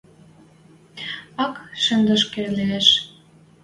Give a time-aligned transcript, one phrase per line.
[1.45, 2.87] –Ак шӹдешкӹ лиэш?